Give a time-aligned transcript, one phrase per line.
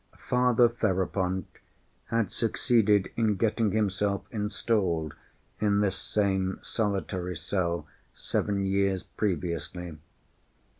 [0.17, 1.45] Father Ferapont
[2.05, 5.13] had succeeded in getting himself installed
[5.59, 9.95] in this same solitary cell seven years previously.